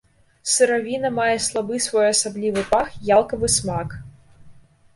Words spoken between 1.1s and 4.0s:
мае слабы своеасаблівы пах, ялкавы смак.